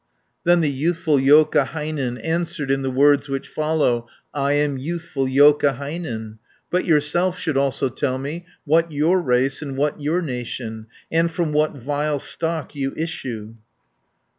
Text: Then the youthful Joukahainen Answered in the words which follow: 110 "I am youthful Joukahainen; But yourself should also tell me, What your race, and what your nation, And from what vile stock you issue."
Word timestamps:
Then 0.45 0.61
the 0.61 0.71
youthful 0.71 1.19
Joukahainen 1.19 2.17
Answered 2.23 2.71
in 2.71 2.81
the 2.81 2.89
words 2.89 3.29
which 3.29 3.47
follow: 3.47 4.07
110 4.31 4.31
"I 4.43 4.53
am 4.53 4.77
youthful 4.79 5.25
Joukahainen; 5.27 6.39
But 6.71 6.85
yourself 6.85 7.37
should 7.37 7.55
also 7.55 7.87
tell 7.87 8.17
me, 8.17 8.47
What 8.65 8.91
your 8.91 9.21
race, 9.21 9.61
and 9.61 9.77
what 9.77 10.01
your 10.01 10.23
nation, 10.23 10.87
And 11.11 11.31
from 11.31 11.53
what 11.53 11.75
vile 11.77 12.17
stock 12.17 12.73
you 12.73 12.95
issue." 12.97 13.53